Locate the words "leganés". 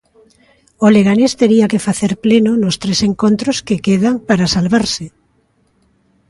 0.95-1.33